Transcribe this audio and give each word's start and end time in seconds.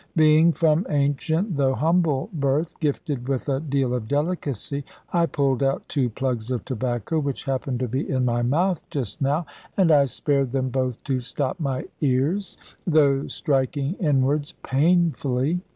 Being, 0.15 0.51
from 0.51 0.87
ancient 0.89 1.57
though 1.57 1.75
humble 1.75 2.31
birth, 2.33 2.73
gifted 2.79 3.29
with 3.29 3.47
a 3.47 3.59
deal 3.59 3.93
of 3.93 4.07
delicacy, 4.07 4.83
I 5.13 5.27
pulled 5.27 5.61
out 5.61 5.87
two 5.87 6.09
plugs 6.09 6.49
of 6.49 6.65
tobacco, 6.65 7.19
which 7.19 7.43
happened 7.43 7.81
to 7.81 7.87
be 7.87 8.09
in 8.09 8.25
my 8.25 8.41
mouth 8.41 8.81
just 8.89 9.21
now, 9.21 9.45
and 9.77 9.91
I 9.91 10.05
spared 10.05 10.53
them 10.53 10.69
both 10.69 11.03
to 11.03 11.19
stop 11.19 11.59
my 11.59 11.85
ears, 11.99 12.57
though 12.87 13.27
striking 13.27 13.93
inwards 13.99 14.53
painfully. 14.63 15.61